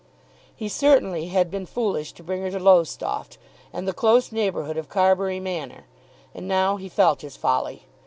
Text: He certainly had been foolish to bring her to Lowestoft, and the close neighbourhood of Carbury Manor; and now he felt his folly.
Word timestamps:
He 0.55 0.67
certainly 0.67 1.27
had 1.27 1.51
been 1.51 1.67
foolish 1.67 2.11
to 2.13 2.23
bring 2.23 2.41
her 2.41 2.49
to 2.49 2.59
Lowestoft, 2.59 3.37
and 3.71 3.87
the 3.87 3.93
close 3.93 4.31
neighbourhood 4.31 4.75
of 4.75 4.89
Carbury 4.89 5.39
Manor; 5.39 5.85
and 6.33 6.47
now 6.47 6.77
he 6.77 6.89
felt 6.89 7.21
his 7.21 7.35
folly. 7.37 7.83